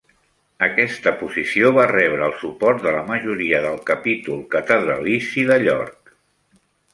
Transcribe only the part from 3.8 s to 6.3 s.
capítol catedralici de York.